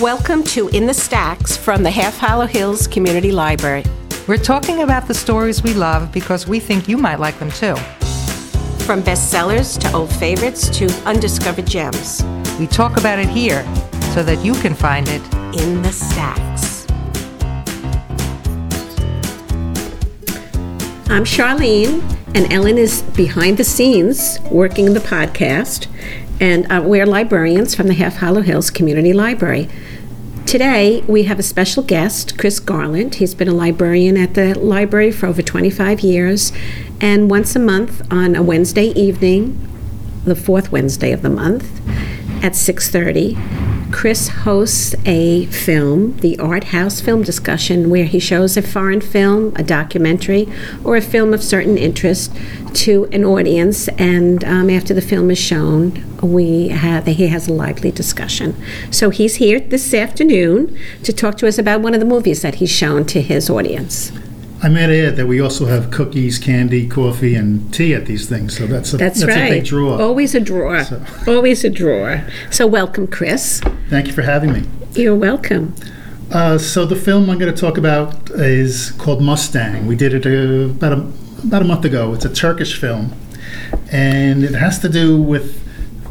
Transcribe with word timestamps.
Welcome 0.00 0.44
to 0.44 0.68
In 0.68 0.86
the 0.86 0.94
Stacks 0.94 1.58
from 1.58 1.82
the 1.82 1.90
Half 1.90 2.16
Hollow 2.16 2.46
Hills 2.46 2.86
Community 2.86 3.30
Library. 3.30 3.84
We're 4.26 4.38
talking 4.38 4.80
about 4.80 5.06
the 5.06 5.12
stories 5.12 5.62
we 5.62 5.74
love 5.74 6.10
because 6.10 6.46
we 6.46 6.58
think 6.58 6.88
you 6.88 6.96
might 6.96 7.20
like 7.20 7.38
them 7.38 7.50
too. 7.50 7.76
From 8.86 9.02
bestsellers 9.02 9.78
to 9.78 9.92
old 9.92 10.10
favorites 10.10 10.70
to 10.78 10.86
undiscovered 11.04 11.66
gems. 11.66 12.22
We 12.58 12.66
talk 12.66 12.96
about 12.96 13.18
it 13.18 13.28
here 13.28 13.62
so 14.14 14.22
that 14.22 14.42
you 14.42 14.54
can 14.54 14.72
find 14.72 15.06
it 15.06 15.22
In 15.60 15.82
the 15.82 15.92
Stacks. 15.92 16.86
I'm 21.10 21.24
Charlene, 21.24 22.00
and 22.34 22.50
Ellen 22.50 22.78
is 22.78 23.02
behind 23.02 23.58
the 23.58 23.64
scenes 23.64 24.38
working 24.50 24.94
the 24.94 25.00
podcast, 25.00 25.88
and 26.40 26.66
uh, 26.72 26.82
we're 26.82 27.06
librarians 27.06 27.74
from 27.74 27.86
the 27.86 27.94
Half 27.94 28.16
Hollow 28.16 28.40
Hills 28.40 28.70
Community 28.70 29.12
Library. 29.12 29.68
Today, 30.46 31.02
we 31.06 31.24
have 31.24 31.38
a 31.38 31.42
special 31.42 31.82
guest, 31.82 32.38
Chris 32.38 32.58
Garland. 32.58 33.16
He's 33.16 33.34
been 33.34 33.46
a 33.46 33.54
librarian 33.54 34.16
at 34.16 34.34
the 34.34 34.58
library 34.58 35.12
for 35.12 35.26
over 35.26 35.42
25 35.42 36.00
years, 36.00 36.50
and 37.00 37.30
once 37.30 37.54
a 37.54 37.58
month 37.58 38.02
on 38.10 38.34
a 38.34 38.42
Wednesday 38.42 38.86
evening, 38.86 39.68
the 40.24 40.34
fourth 40.34 40.72
Wednesday 40.72 41.12
of 41.12 41.22
the 41.22 41.30
month, 41.30 41.80
at 42.42 42.52
6:30, 42.52 43.36
Chris 43.92 44.28
hosts 44.28 44.94
a 45.04 45.46
film, 45.46 46.16
the 46.18 46.38
Art 46.38 46.64
House 46.64 47.00
Film 47.00 47.22
Discussion, 47.22 47.90
where 47.90 48.04
he 48.04 48.18
shows 48.18 48.56
a 48.56 48.62
foreign 48.62 49.00
film, 49.00 49.52
a 49.56 49.62
documentary, 49.62 50.48
or 50.84 50.96
a 50.96 51.00
film 51.00 51.34
of 51.34 51.42
certain 51.42 51.76
interest 51.76 52.34
to 52.74 53.06
an 53.12 53.24
audience. 53.24 53.88
And 53.88 54.44
um, 54.44 54.70
after 54.70 54.94
the 54.94 55.02
film 55.02 55.30
is 55.30 55.38
shown, 55.38 56.04
we 56.22 56.68
have 56.68 57.06
he 57.06 57.26
has 57.26 57.48
a 57.48 57.52
lively 57.52 57.90
discussion. 57.90 58.54
So 58.90 59.10
he's 59.10 59.36
here 59.36 59.60
this 59.60 59.92
afternoon 59.92 60.78
to 61.02 61.12
talk 61.12 61.36
to 61.38 61.48
us 61.48 61.58
about 61.58 61.80
one 61.80 61.94
of 61.94 62.00
the 62.00 62.06
movies 62.06 62.42
that 62.42 62.56
he's 62.56 62.70
shown 62.70 63.04
to 63.06 63.20
his 63.20 63.50
audience. 63.50 64.12
I 64.62 64.68
might 64.68 64.90
add 64.90 65.16
that 65.16 65.26
we 65.26 65.40
also 65.40 65.66
have 65.66 65.90
cookies, 65.90 66.38
candy, 66.38 66.86
coffee, 66.86 67.34
and 67.34 67.72
tea 67.72 67.94
at 67.94 68.04
these 68.06 68.28
things. 68.28 68.58
So 68.58 68.66
that's 68.66 68.92
a, 68.92 68.98
That's, 68.98 69.20
that's 69.20 69.34
right. 69.34 69.46
a 69.50 69.54
big 69.54 69.64
draw. 69.64 69.98
Always 69.98 70.34
a 70.34 70.40
drawer. 70.40 70.84
So- 70.84 71.02
Always 71.26 71.64
a 71.64 71.70
drawer. 71.70 72.24
So 72.50 72.66
welcome, 72.66 73.06
Chris. 73.06 73.60
Thank 73.88 74.06
you 74.08 74.12
for 74.12 74.22
having 74.22 74.52
me. 74.52 74.64
You're 74.94 75.16
welcome. 75.16 75.74
Uh, 76.30 76.58
so 76.58 76.84
the 76.84 76.94
film 76.96 77.30
I'm 77.30 77.38
going 77.38 77.52
to 77.52 77.58
talk 77.60 77.78
about 77.78 78.30
is 78.32 78.90
called 78.92 79.22
Mustang. 79.22 79.86
We 79.86 79.96
did 79.96 80.12
it 80.14 80.26
uh, 80.26 80.70
about 80.70 80.92
a 80.92 81.12
about 81.42 81.62
a 81.62 81.64
month 81.64 81.86
ago. 81.86 82.12
It's 82.12 82.26
a 82.26 82.32
Turkish 82.32 82.78
film, 82.78 83.14
and 83.90 84.44
it 84.44 84.54
has 84.54 84.78
to 84.80 84.88
do 84.90 85.20
with 85.20 85.58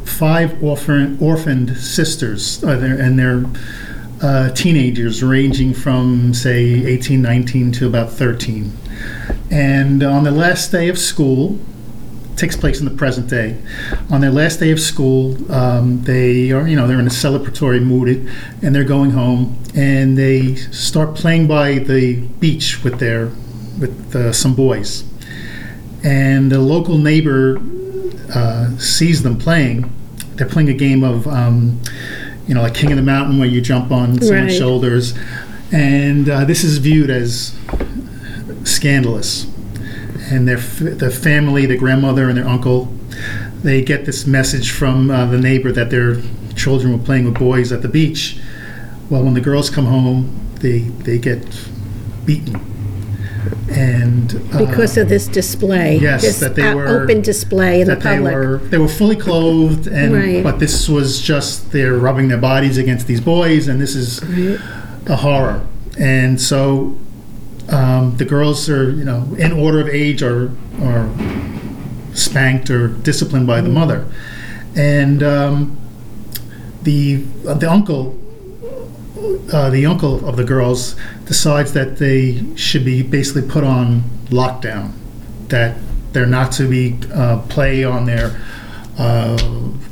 five 0.08 0.62
orphan, 0.64 1.18
orphaned 1.22 1.78
sisters 1.78 2.64
uh, 2.64 2.72
and 2.72 3.18
their 3.20 3.46
uh, 4.22 4.52
teenagers, 4.52 5.24
ranging 5.24 5.74
from 5.74 6.34
say 6.34 6.86
18, 6.86 7.22
19 7.22 7.72
to 7.74 7.88
about 7.88 8.12
13. 8.12 8.72
And 9.50 10.04
on 10.04 10.24
the 10.24 10.32
last 10.32 10.72
day 10.72 10.90
of 10.90 10.98
school, 10.98 11.60
takes 12.40 12.56
place 12.56 12.80
in 12.80 12.86
the 12.86 12.92
present 12.92 13.30
day. 13.30 13.58
On 14.10 14.22
their 14.22 14.32
last 14.32 14.60
day 14.60 14.72
of 14.72 14.80
school, 14.80 15.36
um, 15.52 16.02
they 16.04 16.52
are, 16.52 16.66
you 16.68 16.76
know, 16.76 16.88
they're 16.88 17.00
in 17.00 17.08
a 17.08 17.12
celebratory 17.12 17.84
mood, 17.84 18.32
and 18.62 18.74
they're 18.74 18.86
going 18.86 19.12
home, 19.12 19.62
and 19.76 20.18
they 20.18 20.56
start 20.56 21.16
playing 21.16 21.48
by 21.48 21.80
the 21.80 22.22
beach 22.40 22.84
with 22.84 23.00
their, 23.00 23.28
with 23.80 24.16
uh, 24.16 24.32
some 24.32 24.56
boys, 24.56 25.04
and 26.04 26.52
the 26.52 26.60
local 26.60 26.98
neighbor 26.98 27.60
uh, 28.34 28.70
sees 28.78 29.22
them 29.22 29.38
playing. 29.38 29.94
They're 30.36 30.48
playing 30.48 30.70
a 30.70 30.74
game 30.74 31.04
of, 31.04 31.28
um, 31.28 31.82
you 32.50 32.56
know, 32.56 32.64
like 32.64 32.74
King 32.74 32.92
of 32.92 32.98
the 32.98 33.04
Mountain, 33.04 33.38
where 33.38 33.48
you 33.48 33.62
jump 33.62 33.92
on 33.92 34.20
someone's 34.20 34.32
Right. 34.32 34.52
shoulders, 34.52 35.14
and 35.72 36.28
uh, 36.28 36.44
this 36.46 36.64
is 36.64 36.80
viewed 36.80 37.10
as 37.12 37.54
scandalous 38.64 39.46
and 40.32 40.48
their 40.48 40.58
f- 40.58 40.80
the 40.80 41.10
family, 41.10 41.66
the 41.66 41.78
grandmother 41.78 42.28
and 42.28 42.38
their 42.38 42.48
uncle, 42.48 42.92
they 43.64 43.82
get 43.84 44.06
this 44.06 44.26
message 44.28 44.72
from 44.72 45.10
uh, 45.10 45.26
the 45.26 45.38
neighbor 45.40 45.72
that 45.72 45.90
their 45.90 46.18
children 46.56 46.92
were 46.98 47.04
playing 47.04 47.26
with 47.26 47.36
boys 47.38 47.72
at 47.72 47.82
the 47.82 47.88
beach. 47.88 48.38
Well, 49.10 49.24
when 49.24 49.34
the 49.34 49.42
girls 49.42 49.70
come 49.70 49.86
home, 49.86 50.30
they 50.60 50.80
they 50.80 51.18
get 51.18 51.44
beaten, 52.26 52.60
and 53.72 54.34
uh, 54.54 54.66
because 54.66 54.98
of 54.98 55.10
this 55.10 55.28
display. 55.28 55.98
yes, 55.98 56.22
this 56.22 56.40
that 56.40 56.56
they 56.56 56.64
uh, 56.68 56.76
were- 56.76 56.88
open 57.04 57.22
display 57.22 57.82
in 57.82 57.88
the 57.88 57.96
that 57.96 58.04
they 58.04 58.16
public. 58.18 58.34
were 58.34 58.58
they 58.58 58.78
were 58.78 58.88
fully 58.88 59.16
clothed, 59.16 59.88
and 59.88 60.14
Right. 60.14 60.44
but 60.44 60.60
this 60.60 60.88
was 60.90 61.22
just 61.22 61.72
they're 61.72 61.94
rubbing 61.98 62.28
their 62.30 62.38
bodies 62.40 62.78
against 62.78 63.08
these 63.08 63.22
boys, 63.22 63.68
and 63.68 63.80
this 63.80 63.96
is 63.96 64.22
a 65.08 65.16
horror. 65.18 65.66
And 66.00 66.40
so 66.42 66.98
um, 67.70 68.16
the 68.18 68.26
girls 68.26 68.70
are, 68.70 68.90
you 68.92 69.04
know, 69.06 69.36
in 69.38 69.52
order 69.52 69.80
of 69.80 69.88
age, 69.90 70.24
are 70.24 70.52
are 70.82 71.10
spanked 72.14 72.70
or 72.70 72.88
disciplined 72.88 73.46
by 73.48 73.62
the 73.62 73.70
mother, 73.70 74.06
and 74.76 75.22
um, 75.24 75.78
the 76.84 77.18
the 77.44 77.70
uncle. 77.70 78.18
Uh, 79.52 79.70
the 79.70 79.86
uncle 79.86 80.26
of 80.28 80.38
the 80.38 80.44
girls 80.44 80.96
decides 81.26 81.74
that 81.74 81.98
they 81.98 82.44
should 82.56 82.86
be 82.86 83.02
basically 83.02 83.42
put 83.42 83.64
on 83.64 84.02
lockdown, 84.30 84.92
that 85.50 85.76
they're 86.14 86.26
not 86.26 86.52
to 86.54 86.68
be 86.68 86.98
uh, 87.14 87.40
play 87.50 87.84
on 87.84 88.06
their 88.06 88.40
uh, 88.98 89.38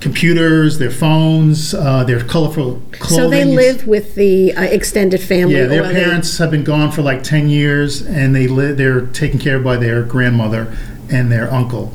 computers, 0.01 0.79
their 0.79 0.91
phones, 0.91 1.73
uh, 1.73 2.03
their 2.03 2.23
colorful 2.23 2.81
clothing. 2.91 3.17
so 3.17 3.29
they 3.29 3.45
live 3.45 3.87
with 3.87 4.15
the 4.15 4.53
uh, 4.53 4.61
extended 4.63 5.21
family. 5.21 5.55
Yeah, 5.55 5.65
their 5.67 5.83
or 5.83 5.87
they- 5.87 6.03
parents 6.03 6.37
have 6.37 6.51
been 6.51 6.63
gone 6.63 6.91
for 6.91 7.01
like 7.01 7.23
ten 7.23 7.49
years, 7.49 8.01
and 8.01 8.35
they 8.35 8.47
live. 8.47 8.77
They're 8.77 9.05
taken 9.07 9.39
care 9.39 9.57
of 9.57 9.63
by 9.63 9.77
their 9.77 10.03
grandmother 10.03 10.75
and 11.09 11.31
their 11.31 11.51
uncle, 11.53 11.93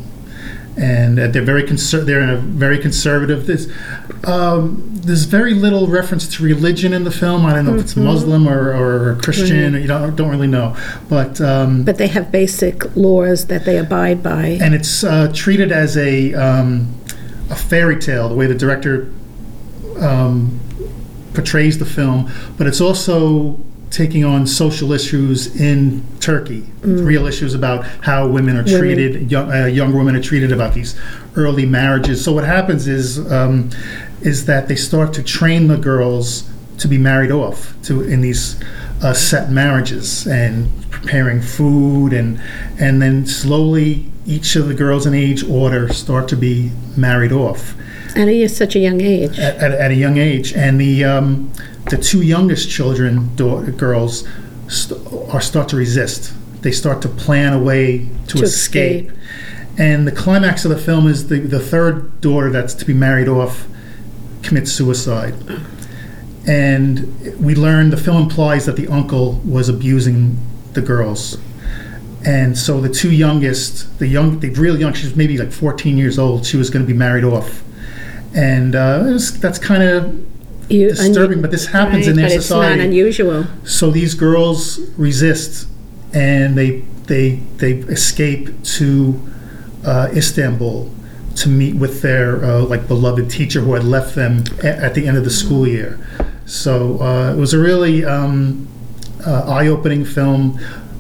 and 0.77 1.19
uh, 1.19 1.27
they're 1.29 1.43
very 1.45 1.63
conser- 1.65 2.05
They're 2.05 2.21
in 2.21 2.31
a 2.31 2.37
very 2.37 2.79
conservative. 2.79 3.47
There's, 3.47 3.69
um, 4.25 4.83
there's 5.05 5.25
very 5.25 5.55
little 5.55 5.87
reference 5.89 6.27
to 6.37 6.43
religion 6.43 6.93
in 6.93 7.05
the 7.05 7.11
film. 7.11 7.45
I 7.45 7.55
don't 7.55 7.67
know 7.67 7.75
if 7.75 7.81
it's 7.83 7.97
Muslim 7.97 8.49
or, 8.49 8.73
or 8.73 9.17
Christian. 9.23 9.75
You 9.75 9.87
don't 9.87 10.17
don't 10.17 10.31
really 10.31 10.47
know, 10.47 10.77
but 11.09 11.41
um, 11.41 11.85
but 11.85 11.99
they 11.99 12.09
have 12.09 12.31
basic 12.33 12.97
laws 12.97 13.47
that 13.49 13.65
they 13.65 13.79
abide 13.79 14.23
by. 14.23 14.59
and 14.63 14.75
it's 14.75 15.05
uh, 15.05 15.31
treated 15.35 15.73
as 15.73 15.97
a 15.97 16.33
um, 16.35 16.95
a 17.51 17.57
fairy 17.57 17.99
tale 17.99 18.29
the 18.29 18.35
way 18.35 18.47
the 18.47 18.55
director 18.55 19.13
um, 19.99 20.59
portrays 21.35 21.79
the 21.79 21.85
film, 21.85 22.31
but 22.57 22.67
it's 22.67 22.81
also 22.81 23.59
taking 23.93 24.25
on 24.25 24.47
social 24.47 24.93
issues 24.93 25.55
in 25.61 26.03
Turkey, 26.19 26.67
real 26.81 27.27
issues 27.27 27.53
about 27.53 27.85
how 28.01 28.27
women 28.27 28.57
are 28.57 28.65
Women. 28.65 28.81
treated, 28.81 29.31
young, 29.31 29.53
uh, 29.53 29.67
young 29.67 29.93
women 29.93 30.17
are 30.17 30.23
treated 30.23 30.51
about 30.51 30.73
these 30.73 30.99
early 31.37 31.67
marriages. 31.67 32.25
So 32.25 32.33
what 32.33 32.45
happens 32.45 32.89
is 32.89 33.19
um, 33.31 33.71
is 34.23 34.47
that 34.47 34.67
they 34.69 34.77
start 34.77 35.13
to 35.15 35.23
train 35.23 35.67
the 35.67 35.77
girls 35.77 36.49
to 36.79 36.89
be 36.89 36.97
married 36.97 37.31
off 37.31 37.75
to 37.83 38.03
in 38.03 38.23
these 38.23 38.61
uh, 39.03 39.13
set 39.13 39.51
marriages 39.51 40.27
and 40.27 40.71
preparing 40.91 41.43
food 41.43 42.13
and 42.13 42.41
and 42.79 43.03
then 43.03 43.27
slowly 43.27 44.11
each 44.25 44.57
of 44.57 44.69
the 44.69 44.75
girls 44.75 45.05
in 45.05 45.13
age 45.13 45.45
order 45.45 45.93
start 45.93 46.29
to 46.29 46.37
be 46.37 46.71
married 46.97 47.33
off 47.33 47.75
he 48.29 48.43
is 48.43 48.55
such 48.57 48.77
a 48.77 48.79
young 48.79 49.01
age. 49.01 49.39
at, 49.39 49.57
at, 49.57 49.73
at 49.73 49.91
a 49.91 49.95
young 49.95 50.19
age, 50.19 50.53
and 50.53 50.81
the 50.81 51.05
um, 51.05 51.51
the 51.91 51.97
two 51.97 52.23
youngest 52.23 52.71
children, 52.71 53.35
girls, 53.37 54.27
st- 54.69 55.01
are 55.33 55.41
start 55.41 55.69
to 55.71 55.77
resist. 55.77 56.33
They 56.63 56.73
start 56.73 57.03
to 57.03 57.09
plan 57.09 57.53
a 57.53 57.59
way 57.63 58.09
to, 58.29 58.39
To 58.39 58.45
escape. 58.45 59.07
escape. 59.11 59.19
And 59.79 60.07
the 60.07 60.13
climax 60.13 60.65
of 60.65 60.71
the 60.71 60.79
film 60.79 61.07
is 61.09 61.29
the 61.29 61.41
the 61.41 61.59
third 61.59 62.21
daughter 62.21 62.51
that's 62.51 62.75
to 62.75 62.85
be 62.85 62.93
married 62.93 63.27
off 63.29 63.67
commits 64.43 64.71
suicide. 64.71 65.35
And 66.47 67.39
we 67.41 67.55
learn 67.55 67.91
the 67.91 67.97
film 67.97 68.23
implies 68.25 68.67
that 68.67 68.77
the 68.77 68.89
uncle 68.89 69.41
was 69.45 69.69
abusing 69.69 70.37
the 70.73 70.83
girls. 70.83 71.39
And 72.25 72.57
so 72.57 72.81
the 72.81 72.89
two 72.89 73.11
youngest, 73.13 73.99
the 73.99 74.07
young, 74.07 74.41
the 74.41 74.51
real 74.51 74.79
young, 74.79 74.93
she's 74.93 75.17
maybe 75.17 75.39
like 75.39 75.53
14 75.53 75.97
years 75.99 76.19
old. 76.19 76.47
She 76.47 76.57
was 76.57 76.71
going 76.71 76.85
to 76.85 76.93
be 76.93 76.97
married 76.97 77.25
off, 77.25 77.63
and 78.35 78.75
uh, 78.77 79.03
was, 79.05 79.39
that's 79.41 79.59
kind 79.59 79.83
of 79.83 80.32
You- 80.73 80.91
disturbing. 80.91 81.39
unu- 81.39 81.43
but 81.43 81.51
this 81.51 81.67
happens 81.67 82.07
in 82.09 82.17
their 82.17 82.27
but 82.29 82.37
It's 82.37 82.47
society. 82.47 82.77
not 82.79 82.87
unusual. 82.87 83.47
So 83.65 83.91
these 83.91 84.15
girls 84.15 84.81
resist, 84.97 85.67
and 86.13 86.57
they 86.57 86.83
they 87.07 87.41
they 87.59 87.73
escape 87.97 88.63
to 88.79 89.21
uh, 89.85 90.09
Istanbul 90.15 90.91
to 91.37 91.49
meet 91.49 91.75
with 91.77 92.03
their 92.03 92.45
uh, 92.45 92.61
like 92.63 92.87
beloved 92.89 93.29
teacher 93.31 93.61
who 93.61 93.75
had 93.75 93.85
left 93.85 94.15
them 94.15 94.45
a- 94.63 94.67
at 94.87 94.95
the 94.95 95.07
end 95.07 95.17
of 95.17 95.25
the 95.25 95.31
school 95.31 95.67
year. 95.67 95.99
So 96.47 97.01
uh, 97.01 97.33
it 97.35 97.39
was 97.39 97.53
a 97.55 97.59
really 97.59 98.05
um, 98.05 98.67
uh, 99.27 99.45
eye-opening 99.47 100.05
film. 100.05 100.59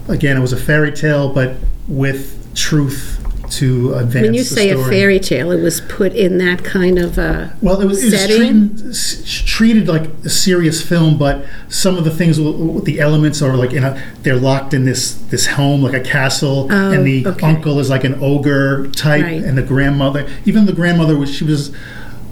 Again, 0.08 0.36
it 0.36 0.40
was 0.40 0.52
a 0.52 0.56
fairy 0.56 0.92
tale, 0.92 1.32
but 1.32 1.54
with 1.88 2.54
truth 2.54 3.21
to 3.58 3.94
advance 3.94 4.24
When 4.24 4.34
you 4.34 4.40
the 4.44 4.48
say 4.48 4.70
a 4.70 4.78
fairy 4.84 5.18
tale, 5.20 5.50
it 5.50 5.60
was 5.60 5.80
put 5.82 6.12
in 6.14 6.38
that 6.38 6.64
kind 6.64 6.98
of 6.98 7.18
a 7.18 7.54
Well, 7.60 7.80
it 7.80 7.86
was, 7.86 8.02
it 8.02 8.12
was 8.12 9.24
treated, 9.26 9.46
treated 9.46 9.88
like 9.88 10.04
a 10.24 10.28
serious 10.30 10.80
film, 10.80 11.18
but 11.18 11.44
some 11.68 11.96
of 11.98 12.04
the 12.04 12.10
things, 12.10 12.36
the 12.38 12.98
elements 13.00 13.42
are 13.42 13.56
like 13.56 13.72
in 13.72 13.84
a, 13.84 14.02
they're 14.22 14.36
locked 14.36 14.72
in 14.74 14.84
this 14.84 15.14
this 15.30 15.46
home, 15.46 15.82
like 15.82 15.94
a 15.94 16.00
castle, 16.00 16.68
Oh, 16.70 16.90
and 16.92 17.06
the 17.06 17.26
okay. 17.26 17.46
uncle 17.46 17.78
is 17.78 17.90
like 17.90 18.04
an 18.04 18.14
ogre 18.22 18.88
type, 18.88 19.24
Right. 19.24 19.42
and 19.44 19.56
the 19.58 19.62
grandmother, 19.62 20.26
even 20.44 20.66
the 20.66 20.72
grandmother 20.72 21.16
was 21.18 21.34
she 21.34 21.44
was 21.44 21.70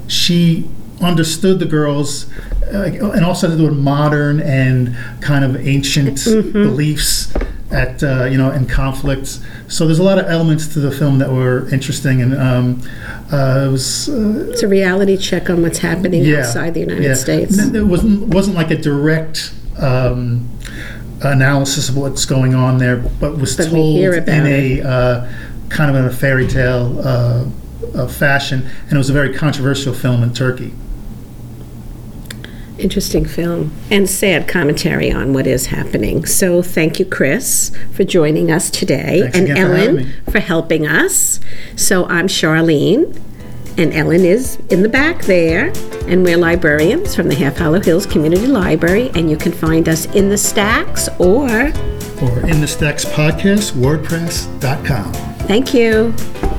she 0.07 0.69
understood 1.01 1.59
the 1.59 1.67
girls, 1.67 2.27
uh, 2.73 2.83
and 2.83 3.25
also 3.25 3.49
had 3.49 3.57
to 3.57 3.63
do 3.63 3.69
with 3.71 3.79
modern 3.79 4.39
and 4.41 4.95
kind 5.21 5.45
of 5.45 5.57
ancient 5.67 6.19
Mm-hmm. 6.19 6.53
beliefs 6.63 7.33
at 7.71 8.03
uh, 8.03 8.25
you 8.25 8.37
know 8.37 8.51
in 8.51 8.67
conflicts. 8.67 9.41
So 9.69 9.87
there's 9.87 9.99
a 9.99 10.03
lot 10.03 10.19
of 10.19 10.27
elements 10.27 10.67
to 10.75 10.81
the 10.81 10.91
film 10.91 11.19
that 11.19 11.31
were 11.31 11.69
interesting, 11.73 12.21
and 12.23 12.35
um, 12.35 12.83
uh, 13.33 13.67
it 13.67 13.71
was. 13.71 14.09
Uh, 14.09 14.51
It's 14.51 14.63
a 14.63 14.69
reality 14.69 15.17
check 15.17 15.49
on 15.51 15.63
what's 15.63 15.79
happening 15.79 16.25
yeah, 16.25 16.41
outside 16.41 16.75
the 16.75 16.81
United 16.81 17.05
yeah. 17.05 17.15
States. 17.15 17.59
It 17.59 17.87
wasn't 17.87 18.35
wasn't 18.35 18.57
like 18.57 18.71
a 18.71 18.77
direct 18.77 19.53
um, 19.79 20.49
analysis 21.23 21.89
of 21.89 21.97
what's 21.97 22.25
going 22.25 22.55
on 22.55 22.79
there, 22.79 22.97
but 22.97 23.39
was 23.39 23.57
But 23.57 23.71
told 23.71 23.99
in 23.99 24.47
a 24.47 24.83
uh, 24.83 25.33
kind 25.69 25.91
of 25.91 25.97
in 25.97 26.05
a 26.07 26.13
fairy 26.13 26.47
tale 26.47 27.01
uh, 27.01 27.45
uh, 27.95 28.09
fashion, 28.09 28.69
and 28.85 28.93
it 28.93 28.99
was 28.99 29.11
a 29.11 29.13
very 29.13 29.35
controversial 29.35 29.95
film 29.95 30.23
in 30.23 30.33
Turkey. 30.33 30.73
Interesting 32.81 33.25
film 33.25 33.73
and 33.91 34.09
sad 34.09 34.49
commentary 34.49 35.13
on 35.13 35.33
what 35.33 35.47
is 35.47 35.67
happening. 35.67 36.25
So 36.27 36.63
thank 36.63 36.99
you, 36.99 37.05
Chris, 37.05 37.71
for 37.93 38.05
joining 38.05 38.51
us 38.51 38.71
today, 38.71 39.21
Thanks 39.23 39.39
and 39.39 39.51
again 39.51 39.67
for 39.67 39.77
Ellen 39.77 40.13
for 40.31 40.41
helping 40.41 40.87
us. 40.87 41.41
So 41.77 42.07
I'm 42.07 42.27
Charlene, 42.27 43.21
and 43.79 43.93
Ellen 43.93 44.25
is 44.25 44.57
in 44.71 44.83
the 44.83 44.89
back 44.89 45.23
there, 45.23 45.73
and 46.07 46.25
we're 46.25 46.37
librarians 46.39 47.15
from 47.15 47.29
the 47.29 47.35
Half 47.35 47.59
Hollow 47.59 47.81
Hills 47.81 48.07
Community 48.07 48.47
Library, 48.47 49.11
and 49.15 49.31
you 49.31 49.37
can 49.37 49.53
find 49.53 49.89
us 49.89 50.07
in 50.15 50.29
the 50.29 50.39
stacks 50.39 51.09
or 51.19 51.49
Or 52.23 52.47
in 52.49 52.61
the 52.61 52.67
Stacks 52.69 53.05
podcast, 53.05 53.73
WordPress.com. 53.73 55.13
thank 55.47 55.73
you. 55.75 56.50